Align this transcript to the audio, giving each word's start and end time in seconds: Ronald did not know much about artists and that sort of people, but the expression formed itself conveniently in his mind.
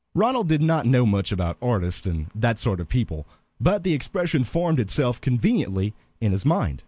Ronald 0.15 0.47
did 0.47 0.63
not 0.63 0.87
know 0.87 1.05
much 1.05 1.31
about 1.31 1.57
artists 1.61 2.07
and 2.07 2.31
that 2.33 2.57
sort 2.57 2.79
of 2.79 2.89
people, 2.89 3.27
but 3.59 3.83
the 3.83 3.93
expression 3.93 4.43
formed 4.43 4.79
itself 4.79 5.21
conveniently 5.21 5.93
in 6.19 6.31
his 6.31 6.43
mind. 6.43 6.79